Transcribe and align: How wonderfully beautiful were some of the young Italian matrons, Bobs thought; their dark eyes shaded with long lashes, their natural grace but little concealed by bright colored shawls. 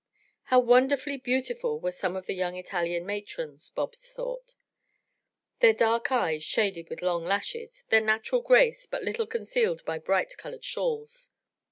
How 0.45 0.59
wonderfully 0.59 1.17
beautiful 1.17 1.79
were 1.79 1.91
some 1.91 2.15
of 2.15 2.25
the 2.25 2.33
young 2.33 2.55
Italian 2.57 3.05
matrons, 3.05 3.69
Bobs 3.69 3.99
thought; 3.99 4.55
their 5.59 5.73
dark 5.75 6.11
eyes 6.11 6.43
shaded 6.43 6.89
with 6.89 7.03
long 7.03 7.23
lashes, 7.23 7.83
their 7.89 8.01
natural 8.01 8.41
grace 8.41 8.87
but 8.87 9.03
little 9.03 9.27
concealed 9.27 9.85
by 9.85 9.99
bright 9.99 10.35
colored 10.37 10.65
shawls. 10.65 11.29